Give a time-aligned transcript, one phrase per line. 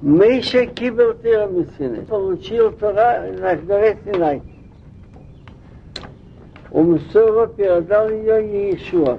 [0.00, 2.02] Мейша кибел Тирамисины.
[2.02, 4.42] Получил Тора на горе Синай.
[6.70, 9.18] Умсоро передал ее Иешуа.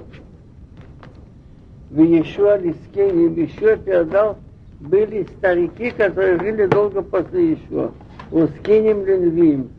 [1.90, 4.38] В Иешуа Лискене, в Иешуа передал
[4.80, 7.90] были старики, которые жили долго после Иешуа.
[8.30, 9.70] Ускинем Ленвиим.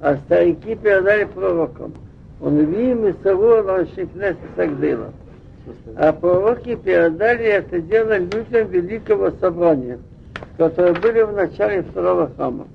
[0.00, 1.92] А старики передали пророкам.
[2.40, 5.12] Он Виим и Савуа Лашикнес Сагдила.
[5.96, 9.98] А пророки передали это дело людям великого собрания,
[10.60, 12.68] которые были в начале второго храма.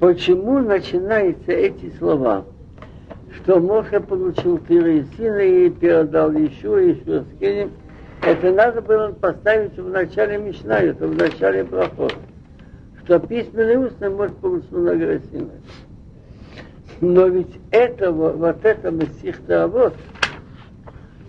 [0.00, 2.44] Почему начинаются эти слова?
[3.36, 7.70] Что Моше получил Тира и сына и передал еще, еще с Кенем.
[8.20, 12.16] Это надо было поставить в начале Мишна, это в начале проход.
[13.04, 15.60] Что письменный устный может получить на горе Синай.
[17.00, 19.94] Но ведь этого, вот это Месихта вот,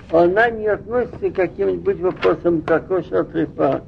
[0.10, 3.84] она не относится к каким-нибудь вопросам, как кошер трефа,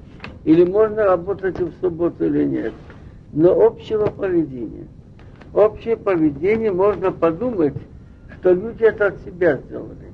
[0.45, 2.73] или можно работать в субботу или нет,
[3.33, 4.87] но общего поведения.
[5.53, 7.73] Общее поведение можно подумать,
[8.39, 10.13] что люди это от себя сделали.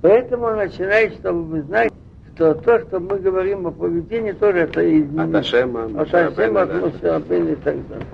[0.00, 1.90] Поэтому начинает, чтобы вы знали,
[2.34, 7.30] что то, что мы говорим о поведении, тоже это из От Ашема, от Ашема, от
[7.30, 8.06] и так далее.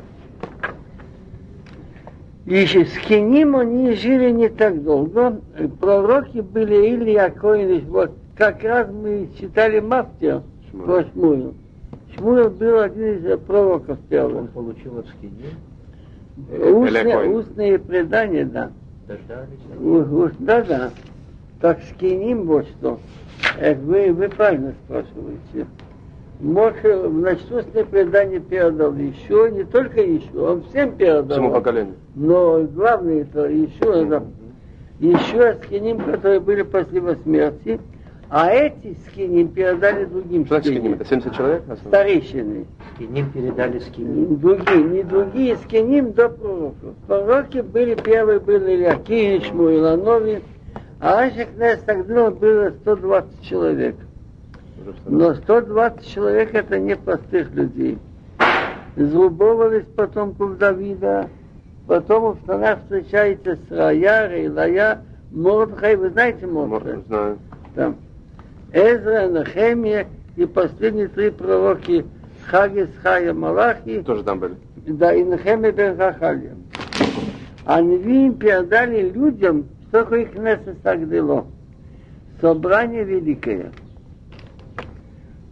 [2.46, 5.40] И с Хиним они жили не так долго.
[5.80, 10.42] Пророки были или Якоин, вот как раз мы читали Мафтия
[10.84, 11.55] про Шмуил.
[12.17, 14.50] Шмуил был один из пророков Он первых.
[14.50, 15.44] получил от скини,
[16.72, 17.33] Устные, Якоин.
[17.34, 18.70] устные предания, да.
[19.06, 20.34] дождались.
[20.41, 20.91] Да, да.
[21.61, 22.98] Так скиним вот что.
[23.83, 25.67] Вы, вы правильно спрашиваете.
[26.41, 31.28] Моше, значит, устное предание передал еще, не только еще, он всем передал.
[31.39, 31.95] Всему поколению.
[32.17, 34.22] Но главное это еще, да,
[34.98, 37.78] еще скиним, которые были после его смерти,
[38.36, 40.78] а эти скиним передали другим Что скиним?
[40.78, 40.94] скиним.
[40.94, 41.62] Это 70 человек?
[41.86, 42.66] Старейшины.
[42.92, 44.34] Скиним передали скини.
[44.34, 46.96] Другие, не другие, скиним до пророков.
[47.06, 50.42] Пророки были, первые были Ильякин, Шмуил, Анови,
[50.98, 53.95] а Ашек Нес тогда было 120 человек.
[55.06, 57.98] Но 120 человек это не простых людей.
[58.96, 61.28] Зрубовались потомков Давида,
[61.86, 67.01] потом в штанах встречается с Рая, Рейлая, Мордхай, вы знаете Мордхай?
[67.06, 67.39] Знаю.
[67.77, 67.95] Там.
[68.74, 72.05] Эзра, Нахемия и последние три пророки
[72.46, 74.57] Хагис, Хая, Малахи, Тоже там были.
[74.85, 76.57] да, и Нахемия бен Хахалия.
[77.64, 80.30] Они им передали людям, что такое их
[80.83, 81.46] Сагдило.
[82.40, 83.70] Собрание великое.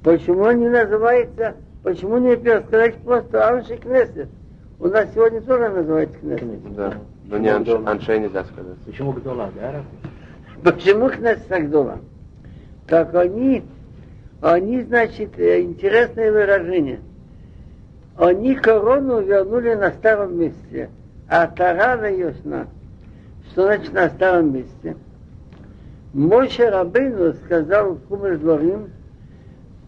[0.03, 4.28] Почему не называется, почему не сказать просто Анши Кнессет?
[4.81, 6.75] У нас сегодня тоже называется Кнессет.
[6.75, 6.94] Да.
[7.27, 8.78] Но не анш, аншей нельзя сказать.
[8.84, 9.84] Почему Гдола, да?
[10.65, 12.00] Почему Кнессет Сагдола?
[12.92, 13.64] Так они,
[14.42, 17.00] они, значит, э, интересное выражение.
[18.19, 20.91] Они корону вернули на старом месте,
[21.26, 22.66] а Тарана ясна.
[23.48, 24.94] Что значит на старом месте?
[26.12, 28.91] Моше Рабейну сказал в Хумеш Дворим,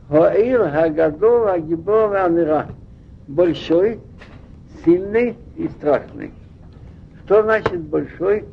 [0.08, 2.68] Хоир Хагадол Агибор Анира.
[3.28, 4.00] Большой,
[4.82, 6.32] сильный и страшный.
[7.26, 8.46] Что значит большой?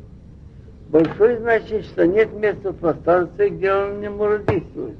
[0.92, 4.98] Большой значит, что нет места в пространстве, где он не может действовать.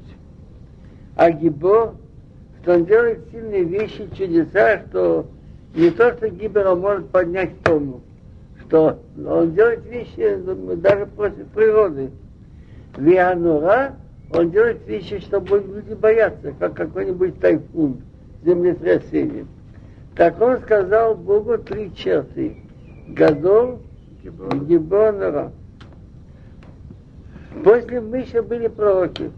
[1.15, 1.93] А Гибор,
[2.61, 5.27] что он делает сильные вещи, чудеса, что
[5.75, 8.01] не то, что Гибор он может поднять тонну,
[8.61, 10.35] что он делает вещи
[10.77, 12.09] даже против природы.
[12.97, 13.93] Вианура,
[14.33, 18.01] он делает вещи, что будут люди бояться, как какой-нибудь тайфун,
[18.43, 19.45] землетрясение.
[20.15, 22.57] Так он сказал Богу три черты.
[23.09, 23.77] Гадол,
[24.23, 25.51] Гибор, Нора.
[27.63, 29.31] После Миша были пророки.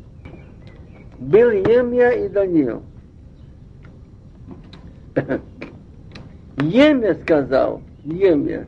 [1.19, 2.81] Был Емья и Даниил.
[6.57, 8.67] Емья сказал, Емья,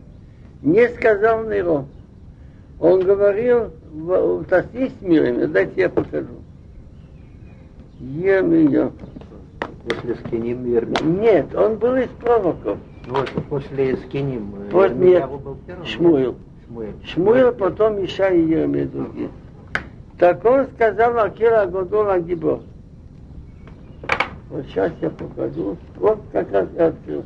[0.62, 1.86] не сказал Неро.
[2.80, 6.36] Он говорил, в, с мирами, дайте я покажу.
[8.00, 8.92] Емья.
[9.88, 11.02] После скиним вернее.
[11.04, 12.78] Нет, он был из пророков.
[13.08, 14.54] Вот, после скиним.
[14.72, 16.36] Вот Ирмияу нет, Шмуил.
[16.68, 16.96] Шмуэль.
[17.06, 19.30] Шмуэль, потом Иша и Еремия другие.
[20.20, 22.62] Так он сказал Акира Годола Гибо.
[24.50, 25.78] Вот сейчас я покажу.
[25.96, 27.24] Вот как раз я открыл.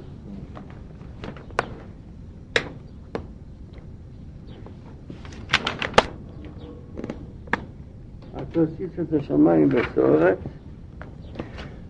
[8.52, 10.38] отпустить это шамай бесорец.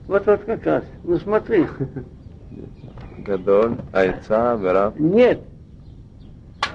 [0.08, 0.84] Вот вот как раз.
[1.04, 1.66] Ну смотри.
[3.20, 4.94] Гадон, айца, вера.
[4.98, 5.40] Нет,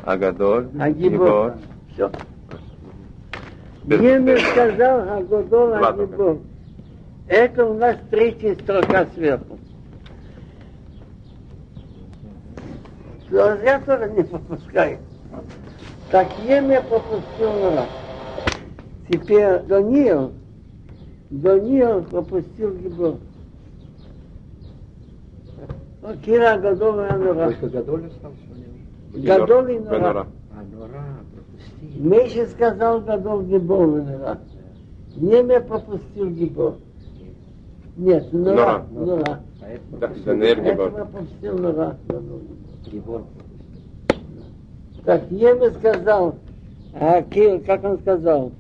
[0.07, 1.55] Агадоль, Агибор.
[1.93, 2.11] Все.
[3.85, 6.39] Немец сказал Агадоль, Агибор.
[7.27, 9.59] Это у нас третья строка сверху.
[13.33, 14.99] А я тоже не пропускаю.
[16.13, 17.89] Так Еме пропустил раз.
[19.09, 20.33] Теперь Даниил,
[21.31, 23.17] Даниил пропустил Гибор.
[26.25, 28.46] Кира Гадоль и Только Гадоль там все.
[29.17, 29.99] Гадол и Нора.
[29.99, 30.27] Бенора.
[30.53, 31.05] А, Нора,
[32.47, 34.39] сказал Гадол Гибор Нора.
[35.17, 36.75] Неме пропустил Гибор.
[37.97, 38.85] Нет, Нора.
[38.93, 39.07] Нора.
[39.17, 39.41] Нора.
[39.63, 40.25] А это Да, пропустил.
[40.27, 40.91] Даниэль Гибор.
[40.91, 41.97] пропустил Нора.
[42.09, 42.41] Гадол
[42.85, 42.93] Гибор.
[42.93, 43.23] Гибор.
[45.05, 46.35] Так Еме сказал,
[46.95, 47.23] а
[47.61, 48.53] как он сказал,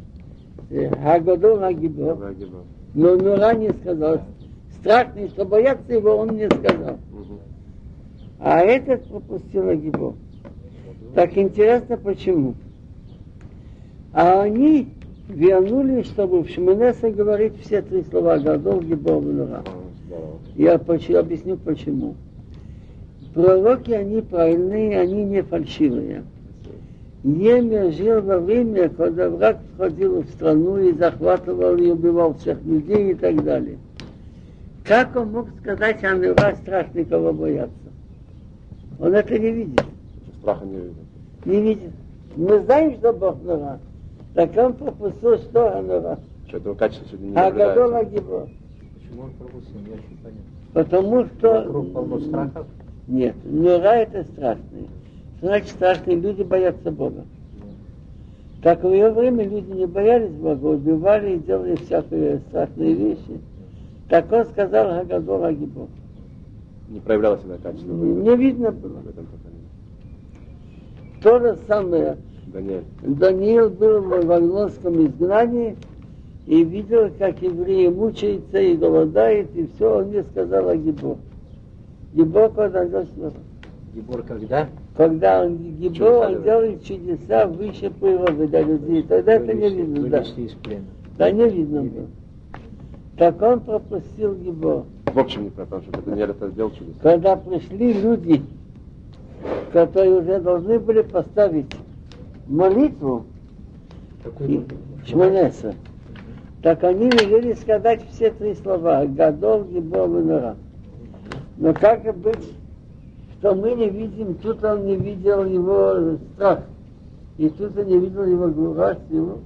[0.70, 2.62] Э, Хагадол Хагибор, Да, Гибор.
[2.94, 4.20] но Нура не сказал.
[4.80, 6.98] Страшный, что бояться его, он не сказал.
[8.40, 10.14] А этот пропустил Агибор.
[11.14, 12.54] Так интересно, почему?
[14.12, 14.88] А они
[15.28, 19.62] вернулись, чтобы в Шманесе говорить все три слова Гадол, Гибор, Нура.
[20.56, 22.14] Я объясню почему.
[23.34, 26.24] Пророки, они правильные, они не фальшивые.
[27.22, 33.12] Емер жил во время, когда враг входил в страну и захватывал и убивал всех людей
[33.12, 33.78] и так далее.
[34.84, 37.74] Как он мог сказать, а Нура страшный, кого бояться?
[38.98, 39.82] Он это не видит.
[40.46, 41.02] Страха не видно.
[41.44, 41.90] Не видит.
[42.36, 43.80] Мы знаем, что Бог Нура.
[44.34, 46.20] Так он пропустил, что Нура.
[46.46, 47.96] Что этого качества сегодня не А Гадол.
[47.96, 48.48] Агибор.
[48.94, 49.80] Почему он пропустил?
[49.80, 50.42] Не очень понятно.
[50.72, 52.28] Потому Вокруг полно что...
[52.28, 52.66] страхов.
[53.08, 54.84] Нет, Нура это страшные.
[55.40, 57.24] Значит, страшные люди боятся Бога.
[58.62, 63.40] Так в ее время люди не боялись Бога, убивали и делали всякие страшные вещи.
[64.08, 65.88] Так он сказал Хагадол Агибор.
[66.88, 67.92] Не проявлялось это качество.
[67.92, 69.02] Не, не видно было.
[71.26, 72.18] То же самое.
[73.02, 75.76] Даниил был в вавилонском изгнании
[76.46, 81.16] и видел, как евреи мучаются и голодают, и все, он мне сказал о Гибор.
[82.14, 83.32] Гибор, когда что?
[83.92, 84.68] Гибор когда?
[84.96, 86.84] Когда он Чудеса он делает.
[86.84, 89.02] чудеса выше природы для людей.
[89.02, 90.18] Тогда это не видно, да.
[90.18, 90.84] Вывести из плена.
[91.18, 92.06] Да, не видно было.
[93.18, 94.84] Так он пропустил Гибор.
[95.12, 97.00] В общем, не про то, что Даниэль это сделал чудеса.
[97.02, 98.42] Когда пришли люди,
[99.72, 101.66] которые уже должны были поставить
[102.46, 103.24] молитву,
[104.40, 104.64] и?
[105.04, 105.74] Шманеса.
[106.62, 109.04] Так они велели сказать все три слова.
[109.06, 110.56] Гадол, Гибор и Нора.
[111.58, 112.54] Но как быть,
[113.38, 116.62] что мы не видим, тут он не видел его страх.
[117.38, 119.38] И тут он не видел его глурость, его.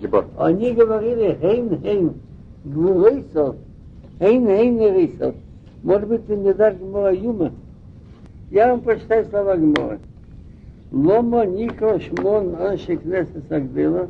[0.00, 0.26] Гибор.
[0.38, 2.12] Они говорили, хейн, хейн,
[2.64, 3.56] глурейсов,
[4.18, 5.34] хейн, хейн, рейсов.
[5.82, 7.52] Может быть, ты не дашь Гмора Юма?
[8.50, 9.98] Я вам прочитаю слова Гмора.
[10.90, 14.08] Ломо Нико Шмон Анши Кнеса Сагдела.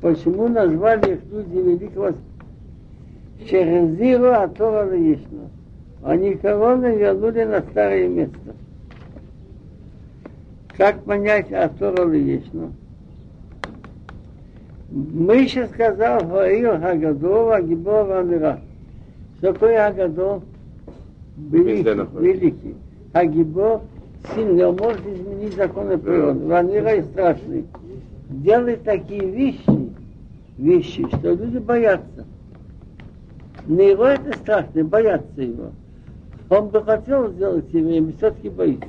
[0.00, 2.14] Почему назвали их люди великого
[3.48, 5.50] Шерезиру Атора Лаишна?
[6.02, 8.54] Они короны вернули на старое место.
[10.76, 12.70] Как понять Атора Лаишна?
[14.90, 18.58] Миша сказал, говорил Хагадова, Гибора Амира.
[19.38, 20.42] Что такое Хагадол?
[21.36, 22.74] Везде Великий, великий.
[23.12, 23.82] А Гибор
[24.34, 26.46] сильный, он может изменить законы природы.
[26.46, 27.66] Ванира и страшный.
[28.28, 29.92] Делает такие вещи,
[30.56, 32.24] вещи, что люди боятся.
[33.66, 35.70] Нейро это страшно, боятся его.
[36.48, 38.86] Он бы хотел сделать евреем, все-таки боится.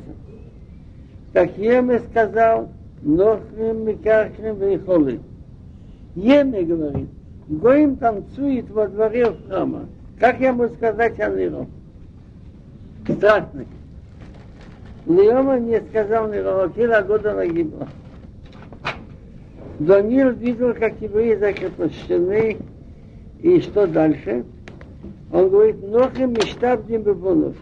[1.33, 2.69] Так Еме сказал,
[3.01, 5.19] Нохрим, Микархрим, Вейхолы.
[6.15, 7.09] Еме говорит,
[7.47, 9.85] Гоим танцует во дворе в храма.
[10.19, 11.65] Как я могу сказать о Нейро?
[15.05, 17.87] Леома не сказал Нейро, Кила года нагибла.
[19.79, 22.57] Даниил видел, как евреи закрепощены,
[23.39, 24.45] и что дальше?
[25.33, 27.55] Он говорит, Нохим Миштабдим Бебонов.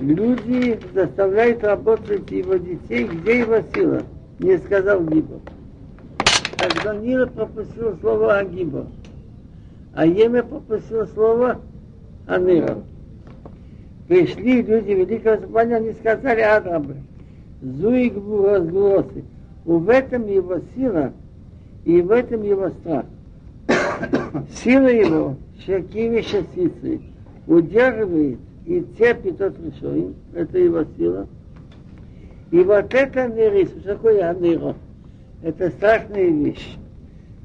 [0.00, 4.02] Люди заставляют работать его детей, где его сила?
[4.38, 5.40] Не сказал Гибо.
[6.56, 8.86] Так Даниил пропустил слово Агибо.
[9.94, 11.60] А Еме пропустил слово
[12.26, 12.78] Анира.
[14.08, 16.96] Пришли люди Великого Собрания, они сказали Адрабы.
[17.62, 19.24] Зуик разглосы.
[19.64, 21.12] В этом его сила,
[21.84, 23.06] и в этом его страх.
[24.50, 27.00] Сила его, Шакиви Шасицы,
[27.46, 31.26] удерживает и терпит от решоим, это его сила.
[32.50, 34.74] И вот это нерис, что такое аниро?
[35.42, 36.76] Это страшная вещь.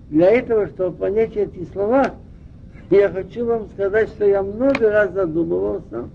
[0.10, 2.16] Для этого, чтобы понять эти слова,
[2.90, 6.10] я хочу вам сказать, что я много раз задумывался,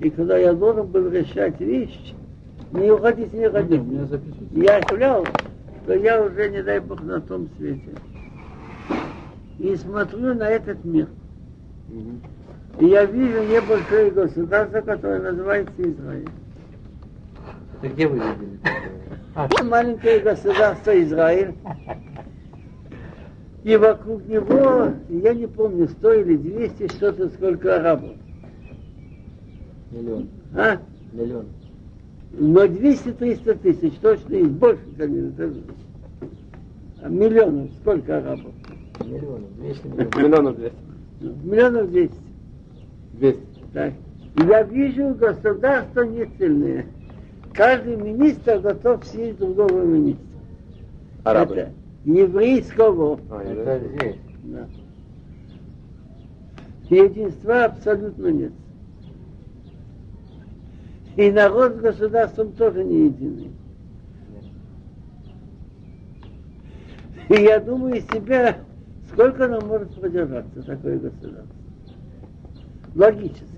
[0.00, 2.14] и когда я должен был решать вещи,
[2.72, 3.78] не уходите, не.
[3.78, 4.54] Меня записывайте.
[4.54, 5.26] Я ощущал,
[5.84, 7.90] что я уже, не дай Бог, на том свете.
[9.58, 11.08] И смотрю на этот мир.
[11.88, 12.20] Мгм.
[12.78, 16.28] И я вижу небольшое государство, которое называется Израиль.
[17.80, 18.60] Это где вы видели?
[19.34, 21.54] А, Маленькое государство Израиль.
[23.64, 28.12] И вокруг него, я не помню, 100 или 200, что-то сколько арабов.
[29.90, 30.28] Миллион.
[30.54, 30.78] А?
[31.12, 31.46] Миллион.
[32.32, 35.52] Но 200-300 тысяч, точно есть больше, конечно.
[37.02, 38.52] А миллионов, сколько арабов?
[39.04, 39.56] Миллионов.
[39.56, 40.16] 200 миллионов.
[40.16, 40.76] Миллионов двести.
[41.20, 42.14] Миллионов 200.
[43.14, 43.42] Двести.
[43.72, 43.92] Так.
[44.36, 46.86] И я вижу государство не сильное.
[47.54, 50.24] Каждый министр готов съесть другого министра.
[51.24, 51.54] Арабы.
[51.54, 51.72] Это
[52.04, 53.18] еврейского.
[53.30, 54.16] А, Это здесь.
[54.44, 54.68] Да.
[56.88, 58.52] Единства абсолютно нет.
[61.18, 63.50] И народ с государством тоже не единый.
[67.28, 68.58] И я думаю себя,
[69.10, 71.56] сколько оно может продержаться, такое государство.
[72.94, 73.48] Логически.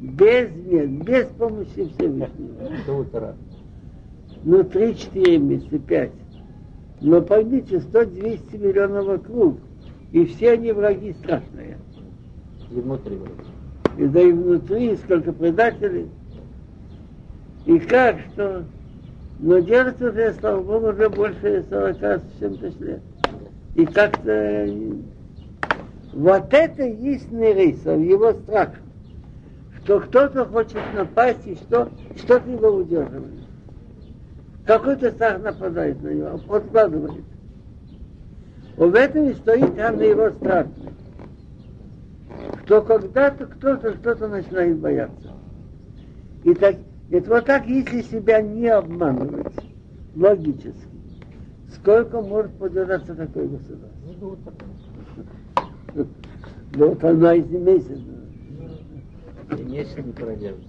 [0.00, 2.70] Без мер, без помощи Всевышнего.
[2.86, 3.34] До утра.
[4.42, 6.10] Ну, 3-4 месяца, 5.
[7.02, 9.58] Но поймите, 100-200 миллионов вокруг.
[10.12, 11.76] И все они враги страшные.
[12.70, 13.18] И внутри.
[13.98, 16.08] И да и внутри сколько предателей.
[17.66, 18.64] И как, что...
[19.38, 23.00] Но держится уже, слава Богу, уже больше 40 с чем-то лет.
[23.74, 24.30] И как-то...
[24.30, 24.92] э,
[26.12, 28.70] Вот это есть Нерейсов, его страх.
[29.82, 33.40] Что кто-то хочет напасть, и что, что-то его удерживает.
[34.66, 37.24] Какой-то страх нападает на него, откладывает.
[38.76, 40.66] В этом и стоит там его страх.
[42.64, 45.32] Что когда-то кто-то что-то начинает бояться.
[46.44, 46.76] И так,
[47.10, 49.52] это вот так, если себя не обманывать,
[50.14, 50.74] логически,
[51.74, 53.90] сколько может подержаться такое государство?
[54.20, 56.06] Ну.
[56.72, 57.98] Да вот месяцев.
[59.58, 60.68] И месяц не продержится.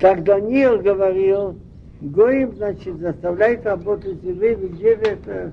[0.00, 1.58] Как Даниил говорил,
[2.00, 5.52] Гоим, значит, заставляет работать евреев, где это?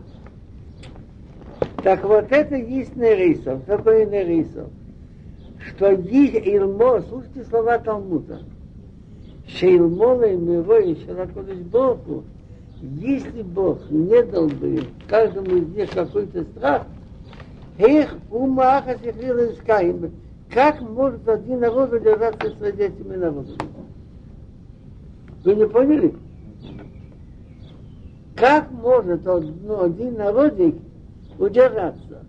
[1.83, 3.63] Так вот это есть Нерисов.
[3.63, 4.69] Что такое Нерисов?
[5.59, 8.39] Что есть Илмо, слушайте слова Талмуда.
[9.47, 12.23] Шейлмола и Миро и Шалакодыш Богу,
[12.81, 16.83] если Бог не дал бы каждому из них какой-то страх,
[17.77, 20.11] их умаха сихрила искаем.
[20.51, 23.57] Как может один народ удержаться среди этими народами?
[25.43, 26.15] Вы не поняли?
[28.35, 30.75] Как может од- ну, один народик
[31.37, 32.23] удержаться?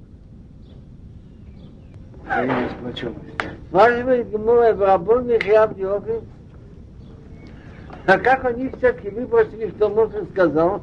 [2.25, 3.21] Сплоченность.
[3.69, 6.21] Спрашивает Гемора Барабон Михиаб Диохи.
[8.07, 10.81] А как они все-таки выбросили, что Моше сказал?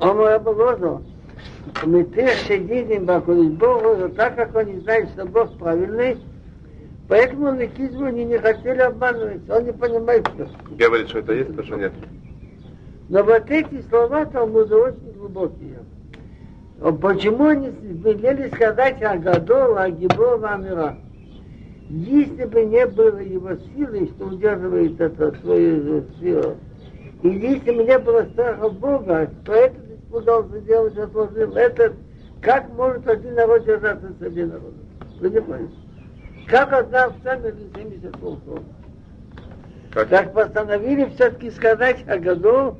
[0.00, 1.02] Он обложил.
[1.84, 6.18] Мы тех шедидим Бакулиш Богу, так как они знают, что Бог правильный,
[7.08, 10.48] поэтому Ликизму они не хотели обманывать, он не понимает, что.
[10.76, 11.92] Говорит, что это есть, то что нет.
[13.08, 15.80] Но вот эти слова Талмуда очень глубокие.
[17.00, 20.96] Почему они велели сказать о Гадол, о Гибор, о Амира?
[21.88, 26.56] Если бы не было его силы, что удерживает это свою силу,
[27.22, 31.52] и если бы не было страха Бога, то этот испугался делать, отложил.
[31.54, 31.94] Это
[32.42, 34.76] как может один народ держаться среди народа?
[35.20, 35.70] Вы не поняли?
[36.46, 38.60] Как одна овца между 70 волков?
[39.92, 40.08] Как?
[40.08, 42.76] Так постановили все-таки сказать о году,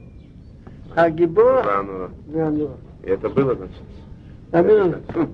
[0.94, 2.70] о Гибо, ну, ну.
[3.02, 3.82] и это было, значит.
[4.52, 5.28] А.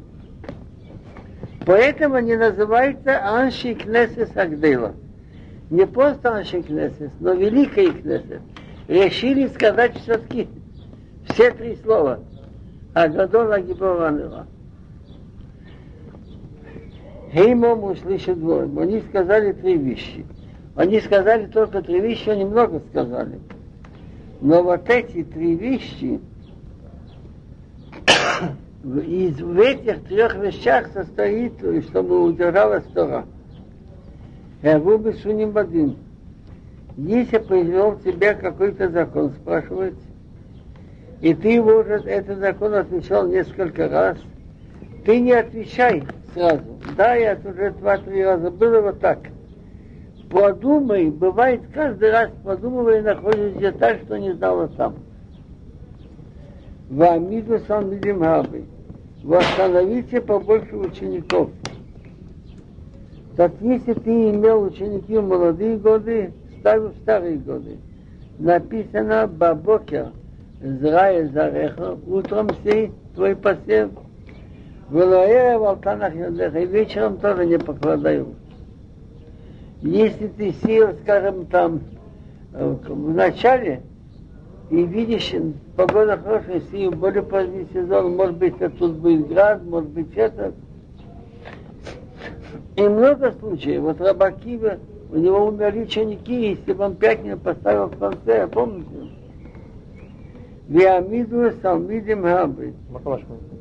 [1.66, 4.94] Поэтому они называются Анши Кнесес Агдейла.
[5.70, 8.42] Не просто Анши Кнесес, но Великий Кнесес.
[8.86, 10.48] Решили сказать все-таки
[11.28, 12.20] все три слова.
[12.92, 14.46] Агадол Агибованова.
[17.32, 18.64] Хеймом услышат двое.
[18.64, 20.26] Они сказали три вещи.
[20.76, 23.40] Они сказали только три вещи, они много сказали.
[24.40, 26.20] Но вот эти три вещи,
[28.84, 31.54] из в этих трех вещах состоит,
[31.88, 33.24] чтобы удержалась Тора.
[34.62, 35.96] Я бы суним один.
[36.96, 39.94] Если произвел тебя какой-то закон, спрашивает,
[41.20, 44.18] и ты его уже, этот закон отвечал несколько раз,
[45.04, 46.78] ты не отвечай сразу.
[46.96, 49.18] Да, я уже два-три раза было вот так.
[50.30, 54.96] Подумай, бывает каждый раз подумывай, находишь деталь, что не знала сам.
[56.90, 58.64] Вамиду сам видим хабы.
[59.24, 61.48] Восстановите побольше учеников.
[63.36, 67.78] Так если ты имел ученики в молодые годы, ставь в старые годы.
[68.38, 70.10] Написано Бабокер,
[70.60, 73.92] зрая зареха, утром сей твой посев,
[74.90, 78.34] Велаэра Валтанах Йодеха, и вечером тоже не покладаю.
[79.80, 81.80] Если ты сел, скажем, там
[82.52, 83.80] э, в начале,
[84.70, 85.34] и видишь,
[85.76, 90.52] погода хорошая, если более поздний сезон, может быть, это тут будет град, может быть, это.
[92.76, 93.82] И много случаев.
[93.82, 94.78] Вот Рабакива,
[95.10, 98.88] у него умерли ученики, если бы он пятницу поставил в конце, помните?
[100.66, 102.72] Виамиду Салмидим Хабри.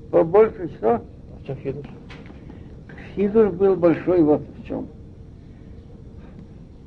[0.10, 1.02] Побольше что?
[1.44, 1.86] в чем хидуш?
[3.16, 4.88] Хидуш был большой вот в чем.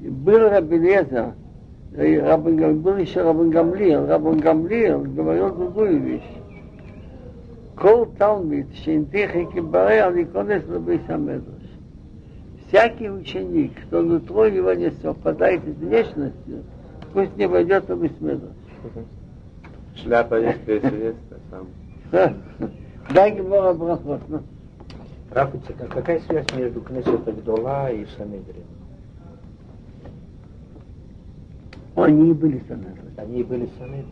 [0.00, 1.34] Был Рабелеза,
[1.92, 4.06] был еще Рабан Гамлиел.
[4.06, 6.36] Рабан Гамлиел говорил другую вещь.
[7.76, 11.62] Кол Талмит, Шентехи Кибаре, Аликонес Рабейс Амедраш.
[12.68, 16.64] Всякий ученик, кто внутри его не совпадает с внешностью,
[17.12, 18.52] пусть не войдет в Бисмедраш.
[19.94, 21.16] Шляпа есть, есть,
[21.50, 21.66] сам.
[23.14, 24.20] Дай Гемора Брахот.
[24.28, 24.40] ну.
[25.30, 28.64] Рафица, а какая связь между Кнессет Гдола и Санедрин?
[31.96, 33.10] Они и были Санедрин.
[33.16, 34.06] Они и были Санедрин.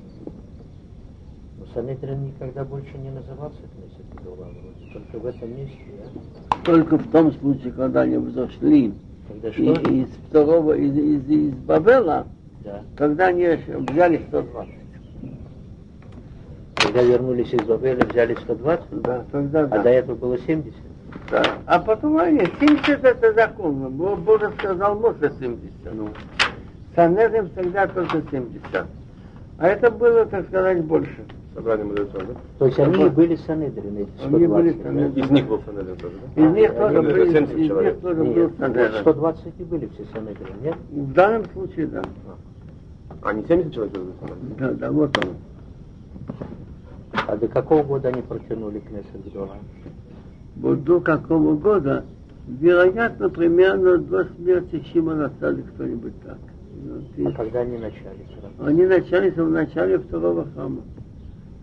[1.59, 4.59] Но Санедрин никогда больше не назывался Кнессет вроде.
[4.93, 6.61] Только в этом месте, да?
[6.65, 8.95] Только в том случае, когда они взошли
[9.29, 9.91] Когда и- что?
[9.91, 12.27] из второго, из, из, из Бавела,
[12.65, 12.83] Да.
[12.97, 13.47] когда они
[13.91, 14.75] взяли 120.
[16.77, 19.83] Когда вернулись из Бабеля, взяли 120, Да, тогда а да.
[19.83, 20.75] до этого было 70.
[21.31, 21.43] Да.
[21.67, 23.89] А потом они, 70 это законно.
[23.89, 25.71] Бо- Бога сказал, может 70.
[25.95, 26.09] Ну,
[26.95, 28.87] Санедрин всегда только 70.
[29.59, 31.25] А это было, так сказать, больше.
[31.55, 32.35] Собрание мудрецов, да?
[32.59, 34.35] То есть они и были Санедрин, эти 120.
[34.35, 34.83] Они были да?
[34.83, 35.25] Санедрин.
[35.25, 36.43] Из них был Санедрин тоже, да?
[36.43, 37.95] Из них тоже был, 70 из человек.
[37.95, 39.01] них тоже был Нет, вот Санедрин.
[39.01, 40.75] 120 и были все Санедрин, нет?
[40.91, 42.03] В данном случае, да.
[43.23, 44.57] А, не 70 человек были Санедрин?
[44.59, 45.31] Да, да, вот он.
[47.29, 49.57] А до какого года они протянули Кнессет Гдола?
[50.57, 52.05] Вот до какого года,
[52.49, 56.39] вероятно, примерно до смерти Шимона стали кто-нибудь так.
[56.85, 58.27] Ну, А когда они начали?
[58.39, 58.55] сразу?
[58.71, 60.83] Они начались в начале второго храма.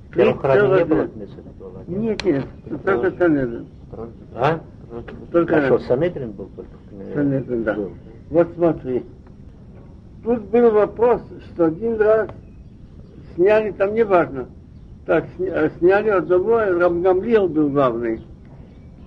[0.09, 1.07] В первом храме не 32 было.
[1.07, 1.87] Кнессет?
[1.87, 2.45] Нет, нет,
[2.83, 3.65] только Санедрин.
[4.35, 4.59] А?
[5.31, 6.71] Только А что, Санедрин был только?
[6.91, 7.75] э, Санедрин, да.
[7.75, 7.91] был?
[8.31, 9.03] Вот смотри.
[10.23, 11.21] Тут был вопрос,
[11.53, 12.29] что один раз
[13.35, 14.47] сняли, там не важно,
[15.05, 18.21] так, сня- сняли одного, Рамгамлиел был главный.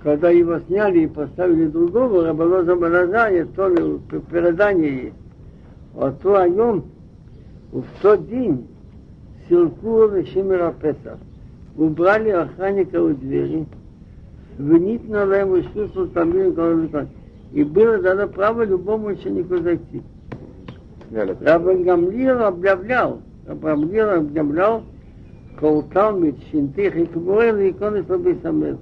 [0.03, 5.17] Когда его сняли и поставили другого, Рабаноза Баразая, то ли п- предание есть.
[5.97, 6.85] А нем
[7.73, 8.67] в тот день
[9.49, 11.19] Силкур и Шимера Песах
[11.77, 13.67] убрали охранника у двери,
[14.59, 16.33] винительно ему чувство там
[17.53, 20.03] и было дано право любому ученику зайти.
[21.13, 24.83] Рабан Гамлиел объявлял, Рабан Гамлиел объявлял,
[25.61, 28.79] Кауталмит, Шинтих и Кабуэл и иконы Слабый Самед.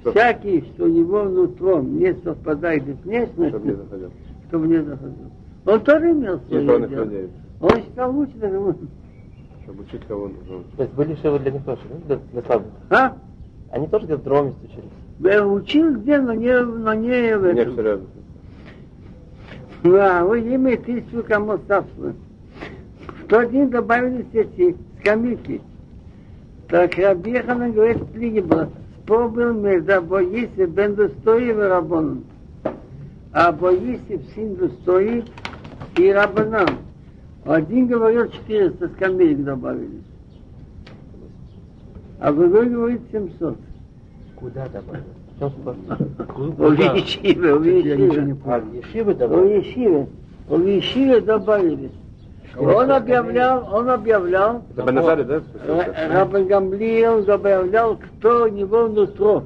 [0.00, 0.10] Что?
[0.12, 3.76] Всякий, что у него нутром не совпадает с внешностью,
[4.48, 5.30] чтобы не заходил.
[5.64, 7.28] Он тоже имел свое дело.
[7.60, 8.76] Он считал лучше, даже он-
[9.62, 10.64] Чтобы учить кого нужно.
[10.76, 12.16] То есть были шивы для них тоже, да?
[12.16, 12.66] для, для слабых.
[12.90, 13.16] А?
[13.70, 14.90] Они тоже где-то в другом месте учились.
[15.20, 17.76] Я учил где, но не, но не в Не этом.
[17.76, 18.06] серьезно.
[19.84, 22.12] Да, вы имя тысячу кому царства.
[23.06, 25.60] В тот день добавились эти скамейки.
[26.68, 28.68] Так Рабьехана говорит, Плигиба,
[29.02, 32.24] спор был между Абоиси, бен Дустои и Рабоном.
[33.32, 35.24] А Абоиси в син Дустои
[35.96, 36.68] и Рабанан.
[37.44, 40.04] Один говорил 400 скамеек добавились.
[42.20, 43.56] А другой говорит 700.
[44.36, 45.04] Куда добавили?
[46.58, 48.36] У Ешиве, у Ешиве.
[48.44, 49.58] А, в Ешиве У добавили?
[49.58, 50.06] Ешиве.
[50.48, 51.90] У Ешиве добавились.
[52.56, 55.42] Он объявлял, он объявлял, Это Беназари, да?
[56.10, 59.44] Рабин Гамлиел добавлял, кто у него нутро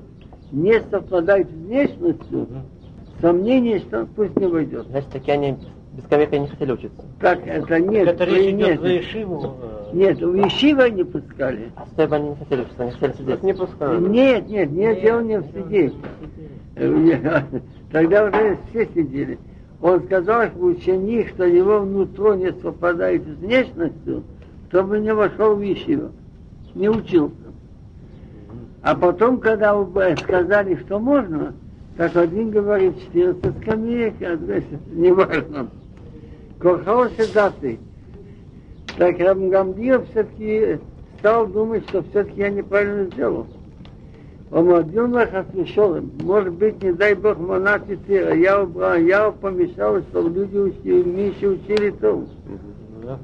[0.51, 2.49] не совпадает с внешностью,
[3.21, 4.87] сомнение, что он пусть не войдет.
[4.89, 5.57] Значит, таки они
[6.05, 7.05] ковека не хотели учиться.
[7.21, 8.81] Так, это нет, Это то речь идет нет.
[8.81, 9.57] за Ешиву.
[9.63, 11.71] э, Нет, у Ешивы не пускали.
[11.77, 13.43] А стоя они не хотели учиться, они хотели сидеть.
[13.43, 14.01] Не пускали.
[14.09, 15.93] Нет, нет, нет, дело не в суде.
[17.93, 19.39] Тогда уже все сидели.
[19.81, 24.25] Он сказал, что ученик, что его внутро не совпадает с внешностью,
[24.69, 26.11] чтобы не вошел в Ешиву,
[26.75, 27.35] не учился.
[28.83, 29.75] А потом, когда
[30.17, 31.55] сказали, что можно,
[31.97, 35.69] так один говорит 400 скамеек, а другой не важно.
[36.59, 37.79] Кохался даты.
[38.97, 40.79] Так Рамгамдиев все-таки
[41.19, 43.47] стал думать, что все-таки я неправильно сделал.
[44.51, 45.13] Омадюн
[45.53, 51.03] пришел, может быть, не дай Бог, монах Тира, я убрал, я помешал, чтобы люди учили,
[51.03, 52.25] меньше учили то.
[53.03, 53.19] Да.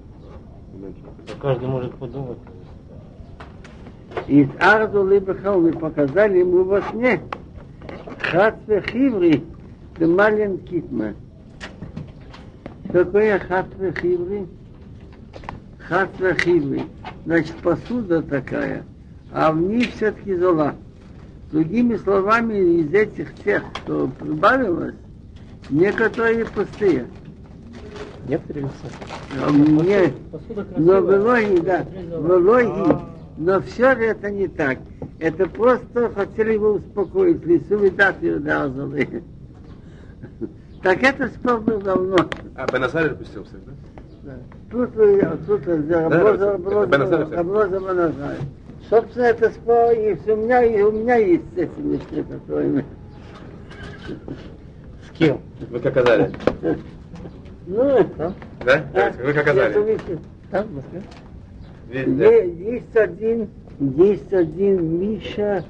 [1.40, 2.38] Каждый может подумать.
[4.27, 7.21] Из Арду Либахал мы показали ему во сне.
[8.18, 9.45] Хатве Хиври,
[9.99, 11.14] да Малин Китма.
[12.92, 14.46] Какое Хатве Хиври?
[15.78, 16.83] Хатве Хиври.
[17.24, 18.85] Значит, посуда такая,
[19.33, 20.74] а в ней все-таки зола.
[21.50, 24.94] Другими словами, из этих тех, что прибавилось,
[25.70, 27.07] некоторые пустые.
[28.28, 28.96] Некоторые лица.
[29.42, 30.12] А Мне,
[30.76, 31.87] но в логике, да,
[32.18, 32.98] в логике,
[33.38, 34.78] но все это не так.
[35.18, 39.22] Это просто хотели его успокоить, лесу видать Юдазалы.
[40.83, 42.16] Так это спор был давно.
[42.57, 43.73] А, Беназарь пустил всех, да?
[44.25, 44.33] Да.
[44.71, 48.37] Тут, э, тут Да, Раблоза, это Раблоза, Беназарь.
[48.90, 52.85] Собственно, это спор, и у меня, и у меня есть эти мечты, которые...
[55.07, 55.40] С кем?
[55.71, 56.33] Вы как оказали?
[57.66, 58.35] Ну, это...
[58.64, 58.85] Да?
[58.95, 59.90] а, Вы как это оказали?
[59.92, 60.18] видите.
[60.51, 61.03] Там, в Москве?
[61.90, 62.25] Везде.
[62.25, 65.64] Е- Есть один, есть один Миша,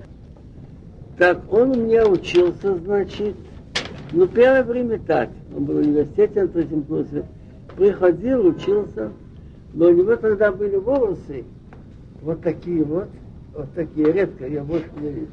[1.18, 3.36] так он у меня учился, значит,
[4.12, 7.24] ну, первое время так, он был в университете на третьем курсе,
[7.76, 9.10] приходил, учился,
[9.74, 11.44] но у него тогда были волосы,
[12.20, 13.08] вот такие вот,
[13.54, 15.26] вот такие, редко, я больше не вижу.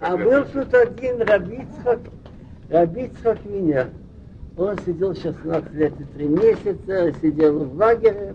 [0.00, 2.00] А был тут один Рабицхак,
[2.70, 3.88] Рабицхак Винер.
[4.56, 8.34] Он сидел 16 лет и 3 месяца, сидел в лагере,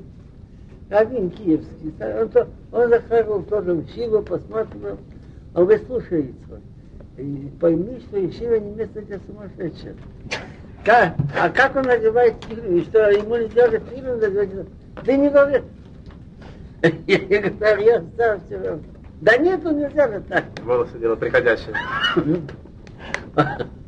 [0.89, 1.93] Равин киевский.
[2.21, 4.97] Он, то- он захаживал тоже в Шиву, посматривал.
[5.53, 6.59] Говорит, слушай, Ицхак,
[7.19, 9.95] и пойми, что Ишива не место для сумасшедших.
[10.83, 11.15] Как?
[11.37, 12.77] А как он надевает филин?
[12.77, 14.19] И что, ему не делали филин?
[14.19, 14.67] надевать?
[15.03, 15.63] Ты не говоришь.
[17.07, 18.79] Я говорю, я стал все.
[19.21, 20.45] Да нет, он нельзя же так.
[20.63, 21.75] Волосы дело приходящее.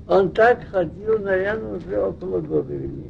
[0.07, 3.09] Он так ходил, наверное, уже около года или.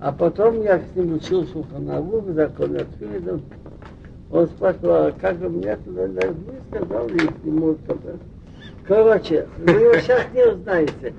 [0.00, 3.42] А потом я с ним учил Шуханавух, закон от Филидов.
[4.30, 6.06] Он спрашивал, а как же меня туда?
[6.06, 8.18] Ну, сказал я ему кто-то.
[8.86, 11.14] Короче, вы его сейчас не узнаете.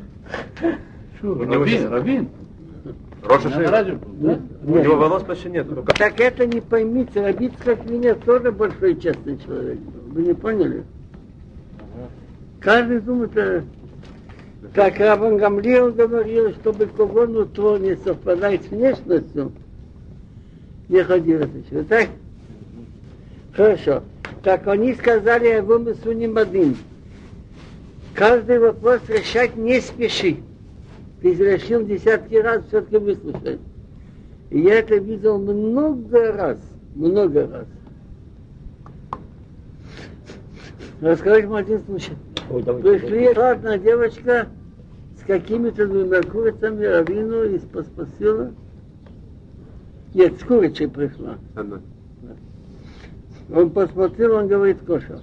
[1.21, 2.30] У него Равин.
[3.24, 4.39] Роша да?
[4.63, 5.69] У него волос почти нет.
[5.69, 9.78] только- Так это не поймите, Рабиц как меня тоже большой честный человек.
[10.08, 10.84] Вы не поняли?
[12.60, 13.62] Каждый думает, э,
[14.74, 19.52] как Рабан Гамлиел говорил, чтобы кого нутро не совпадает с внешностью,
[20.89, 21.38] не ходи
[21.69, 21.84] чего.
[21.84, 22.10] Так?
[23.54, 24.04] Хорошо.
[24.43, 26.76] Так они сказали, я вымыслю не один.
[28.15, 30.38] Каждый вопрос решать не спеши.
[31.21, 33.60] Ты решил десятки раз, все-таки выслушай.
[34.50, 36.58] И я это видел много раз,
[36.95, 37.67] много раз.
[41.00, 42.13] Расскажи вам один случай.
[42.50, 43.00] Ой, давайте.
[43.00, 44.47] Пришли одна девочка
[45.17, 48.52] с какими-то двумя курицами, равину и спасила.
[50.13, 51.38] Нет, с курицей пришла.
[51.56, 51.82] Одна.
[53.54, 55.19] Он посмотрел, он говорит, кошер.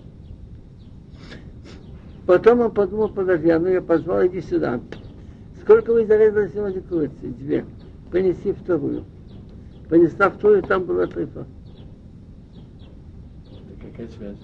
[2.29, 4.79] Потом он подумал, подожди, а ну я позвал, иди сюда.
[5.63, 7.15] Сколько вы зарезали сегодня курицы?
[7.23, 7.65] Две.
[8.11, 9.05] Принеси вторую.
[9.89, 11.47] Понесла вторую, там была трефа.
[13.81, 14.37] Какая связь?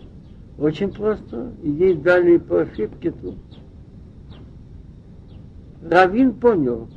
[0.57, 1.53] Очень просто.
[1.63, 3.37] Ей дали по ошибке тут.
[5.83, 6.89] Равин понял,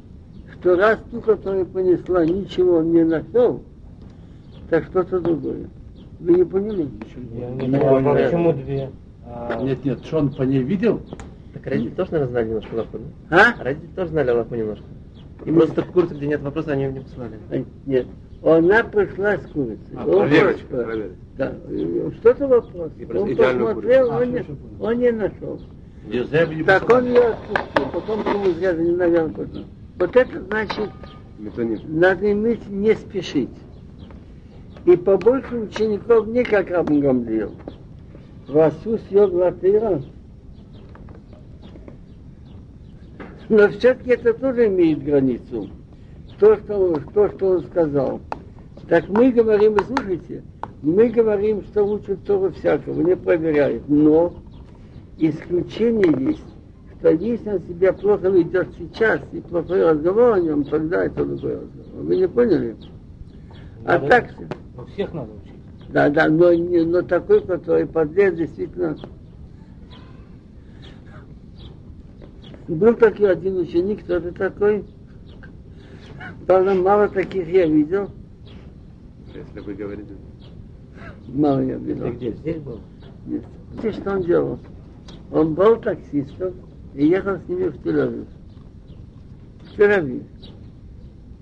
[0.54, 3.62] что раз ту, которую понесла, ничего он не нашел,
[4.70, 5.68] так что-то другое.
[6.22, 6.88] Вы не поняли?
[7.34, 8.90] Я не понял, почему две?
[9.30, 11.02] А, Нет, нет, что он по ней видел?
[11.54, 13.56] Так родители тоже, наверное, знали немножко Аллаху, да?
[13.58, 13.64] А?
[13.64, 14.86] Родители тоже знали Аллаху немножко.
[15.46, 17.40] И просто курсы, где нет вопроса, они его не посылали.
[17.52, 18.08] А, Нет.
[18.44, 19.80] Она пришла с курицей.
[19.96, 21.12] А, просто- проверить.
[21.38, 21.54] Да.
[22.20, 22.92] Что-то вопрос.
[23.16, 24.22] Он посмотрел, курицу.
[24.22, 25.62] он, не, А, он не нашел.
[26.08, 27.86] Нельзя не Так он ее отпустил.
[27.94, 29.66] Потом думал, я не потом.
[30.00, 30.90] Вот это значит,
[31.40, 31.80] Метоним.
[31.88, 33.50] надо иметь не спешить.
[34.86, 37.52] И побольше учеников не как Рабин
[38.48, 40.02] Васус йог латыра.
[43.50, 45.70] Но все-таки это тоже имеет границу.
[46.40, 48.22] То что, то, что он сказал.
[48.88, 50.44] Так мы говорим, и слушайте,
[50.82, 53.88] мы говорим, что учат Тору всякого, не проверяют.
[53.90, 54.34] Но
[55.18, 56.44] исключение есть,
[57.00, 61.56] что если он себя плохо ведет сейчас и плохой разговор о нем, тогда это другой
[61.56, 62.04] разговор.
[62.04, 62.76] Вы не поняли?
[63.86, 64.34] А Надо- так,
[64.76, 65.57] ну, всех надо учить.
[65.90, 68.98] Да, да, но, но такой, который подлец, действительно.
[72.68, 74.84] Был такой один ученик, тоже такой.
[76.46, 78.10] Правда, мало таких я видел.
[79.34, 80.14] Если вы говорите.
[81.28, 82.12] Мало я Ты видел.
[82.14, 82.32] где?
[82.32, 82.80] Здесь был?
[83.26, 83.44] Нет.
[83.74, 84.60] Знаете, что он делал?
[85.32, 86.54] Он был таксистом
[86.94, 88.26] и ехал с ними в Тель-Авив.
[89.62, 90.24] В Тель-Авив.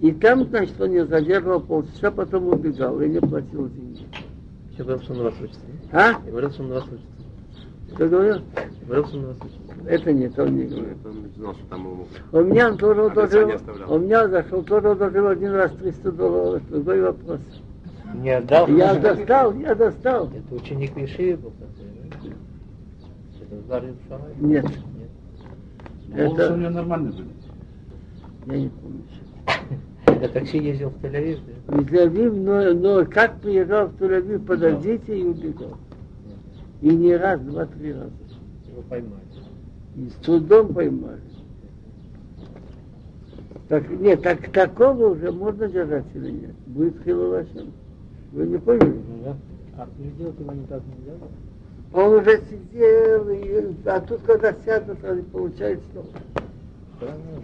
[0.02, 4.06] И там, значит, он не задерживал полчаса, потом убегал и не платил деньги.
[4.78, 5.60] Я говорил, что он на вас учится.
[5.92, 6.12] А?
[6.26, 7.08] Я говорил, что он на вас учится.
[7.94, 8.36] Что говорил?
[8.36, 9.60] Я говорил, что он на вас учится.
[9.88, 10.86] Это нет, он не говорил.
[10.88, 12.08] Нет, он знал, что там ему...
[12.32, 13.94] У меня он тоже одолжил, оставлял.
[13.94, 16.70] у меня зашел, тоже одолжил один раз 300 долларов.
[16.70, 17.40] Другой вопрос.
[18.16, 18.68] Не отдал?
[18.68, 20.30] Я достал, я достал.
[20.30, 21.86] Это ученик Виши был такой,
[23.68, 23.78] да?
[23.78, 24.22] Это?
[24.40, 24.66] Нет,
[26.08, 26.28] Нет.
[26.28, 27.28] Волосы у это, него нормальные были.
[28.48, 29.04] я не помню.
[30.20, 31.78] На такси ездил в Тель-Авив, да?
[31.78, 35.78] В Тель-Авив, но, но как приезжал в Тель-Авив, подождите и убегал.
[36.82, 38.12] И не раз, два-три раза.
[38.68, 39.22] Его поймали.
[39.96, 41.22] И с трудом поймали.
[43.68, 46.56] Так, нет, так такого уже можно держать или нет?
[46.68, 47.72] Будет хиловашем.
[48.32, 49.02] Вы не поняли?
[49.08, 49.36] Ну да.
[49.78, 51.18] А сделать его никак нельзя?
[51.94, 56.08] Он уже сидел, и, а тут когда сядут, он получает снова.
[56.98, 57.42] Странно,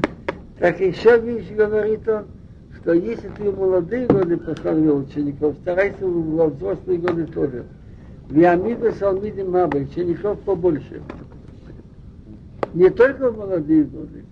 [0.00, 0.08] да.
[0.58, 2.24] Так еще вещь говорит он,
[2.80, 7.64] что если ты в молодые годы постановил учеников, старайся во взрослые годы тоже.
[8.28, 11.02] В Ямиду Салмиде Маба, учеников побольше.
[12.74, 14.24] Не только в молодые годы,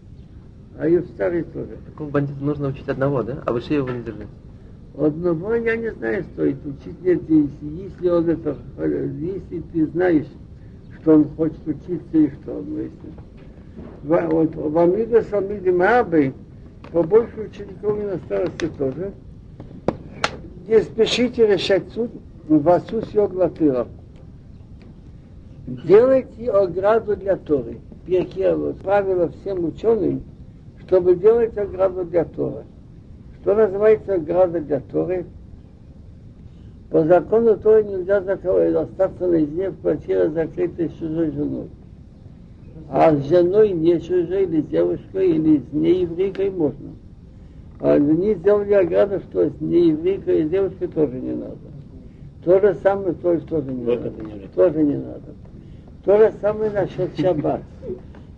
[0.78, 1.76] а и в старые тоже.
[1.87, 3.42] Такого бандита нужно учить одного, да?
[3.46, 4.28] А выше его не держать.
[4.96, 10.26] Одного я не знаю, стоит учить нет, если, если он это, э, если ты знаешь,
[11.00, 12.92] что он хочет учиться и что он мыслит.
[14.02, 16.34] В, вот, в Амиду Салмиде Маабы
[16.92, 19.12] побольше учеников и на старости тоже.
[20.68, 22.10] Не спешите решать суд
[22.48, 23.87] в Асус Йоглатыра.
[25.66, 27.78] Делайте ограду для Торы.
[28.06, 30.22] Вот, правило всем ученым,
[30.87, 32.64] чтобы делать ограду для Торы.
[33.40, 35.24] Что называется ограда для Торы?
[36.90, 41.68] По закону Торы нельзя закрывать, остаться наедине в квартире, закрытой с чужой женой.
[42.88, 46.90] А с женой не чужой, или с девушкой, или с нееврейкой можно.
[47.80, 51.56] А они сделали ограду, что с нееврейкой и с девушкой тоже не надо.
[52.44, 54.10] То же самое тоже, тоже надо.
[54.10, 54.48] не надо.
[54.54, 55.34] Тоже не надо.
[56.04, 57.62] То же самое насчет шаббат.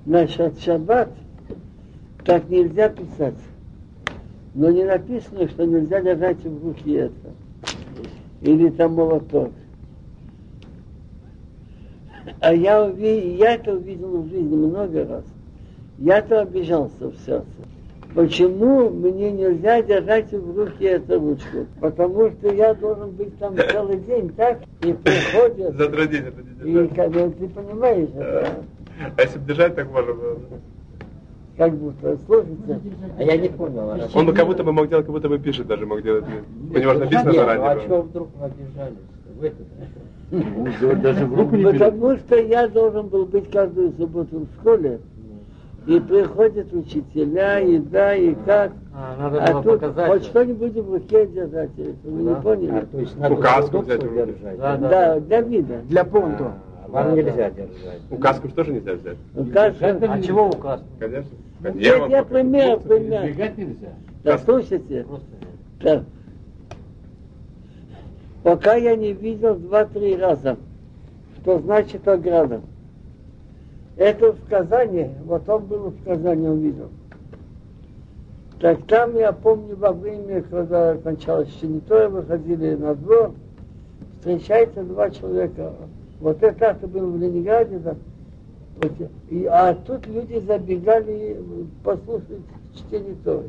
[0.04, 1.10] Насчет шаббат
[2.24, 3.34] так нельзя писать.
[4.54, 7.30] Но не написано, что нельзя держать в руке это.
[8.42, 9.50] Или там молоток.
[12.40, 15.24] А я, уви- я это увидел в жизни много раз.
[15.98, 17.46] Я-то обижался в сердце.
[18.14, 21.66] Почему мне нельзя держать в руке эту ручку?
[21.80, 24.60] Потому что я должен быть там целый день, так?
[24.82, 26.22] И приходят, Задродить,
[26.64, 28.54] и когда ты понимаешь, это,
[29.16, 30.38] А если бы держать, так можно было.
[31.58, 32.80] как будто, слушайте,
[33.18, 33.90] А я не понял.
[33.90, 36.24] а Он бы как будто бы мог делать, как будто бы пишет даже мог делать.
[36.72, 37.84] У него же написано ну а заранее.
[37.86, 38.98] чего вдруг вы обижались?
[39.38, 39.86] Вы это, Ну,
[40.30, 41.78] Даже в руку не берет.
[41.78, 45.00] потому что я должен был быть каждую субботу в школе,
[45.86, 48.72] и приходят учителя, и да, и как.
[48.92, 50.08] А, надо А тут показать.
[50.10, 51.70] хоть что-нибудь в руке держать,
[52.02, 52.34] вы не Да.
[52.40, 52.70] поняли?
[52.70, 54.14] А, то есть надо Указку взять в.
[54.58, 54.88] Да, да.
[54.88, 55.80] Да, для вида.
[55.88, 56.44] Для понту.
[56.46, 58.00] А, Вам нельзя держать.
[58.10, 59.16] Указку же тоже нельзя взять.
[59.52, 60.82] Кажется, А чего указ?
[60.98, 61.30] Конечно.
[61.74, 63.26] Нет, я пример, пример.
[63.26, 63.88] Избегать нельзя.
[64.24, 66.04] Да, слушайте, Просто.
[68.46, 70.56] Пока я не видел два-три раза,
[71.40, 72.60] что значит ограда.
[73.96, 76.90] Это в Казани, вот он был в Казани, он видел.
[78.60, 83.32] Так там, я помню, во время, когда кончалось Шенитое, выходили на двор,
[84.20, 85.72] встречаются два человека.
[86.20, 87.96] Вот это, это был в Ленинграде, да.
[88.76, 88.92] Вот,
[89.28, 91.36] и, а тут люди забегали
[91.82, 92.42] послушать
[92.76, 93.48] чтение Торы.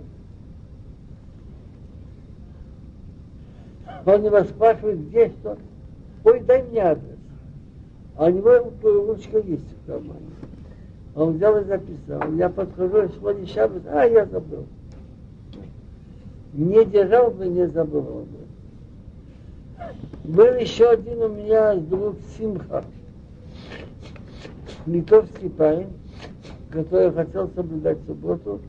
[4.08, 5.58] Он его спрашивает, где что.
[6.24, 7.18] Ой, дай мне адрес.
[8.16, 10.32] А у него ручка есть в кармане.
[11.14, 12.32] Он взял и записал.
[12.36, 14.66] Я подхожу, сегодня шаббат, а я забыл.
[16.54, 18.26] Не держал бы, не забыл бы.
[20.24, 22.86] Был еще один у меня друг Симха,
[24.86, 25.90] литовский парень,
[26.70, 28.62] который хотел соблюдать субботу,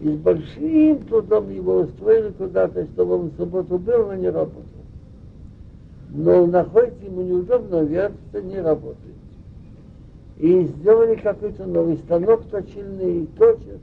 [0.00, 4.62] и с большим трудом его устроили куда-то, чтобы он в субботу был, но не работал.
[6.16, 9.16] Но находится, ему неудобно, верится, не работает.
[10.38, 13.80] И сделали какой-то новый станок точильный, и точит.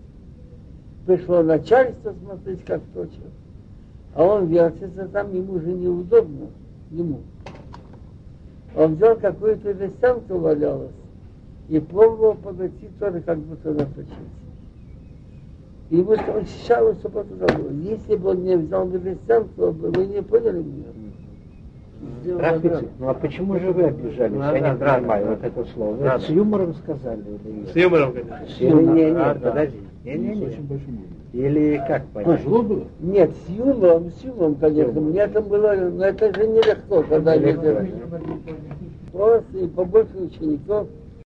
[1.05, 3.19] Пришло начальство смотреть, как точит.
[4.15, 6.47] А он вертится там, ему же неудобно,
[6.89, 7.19] ему.
[8.77, 10.91] Он взял какую-то весянку валялась
[11.67, 14.07] и пробовал подойти тоже как будто наточить.
[15.89, 17.71] И ему он сейчас субботу забыл.
[17.71, 20.61] Если бы он не взял бы весянку, вы не поняли?
[20.61, 21.00] Сделал
[22.37, 22.87] Рахицы.
[22.99, 24.33] Ну а почему же вы обижались?
[24.33, 25.95] Ну, Я не понимаю вот это слово.
[25.95, 27.23] Вы с юмором сказали?
[27.71, 28.63] С юмором, конечно.
[28.63, 29.77] Или не, не, подожди.
[30.03, 31.07] Не, не, не.
[31.33, 32.39] Или как понять?
[32.39, 32.83] Тяжело было?
[32.99, 34.99] Нет, с юмором, с юмором, конечно.
[34.99, 37.57] Мне это было, но это же нелегко, когда я
[39.11, 40.87] Просто и побольше учеников–